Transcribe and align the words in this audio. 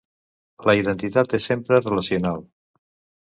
La 0.69 0.73
identitat 0.77 1.35
és 1.39 1.45
sempre 1.51 1.81
relacional. 1.83 2.41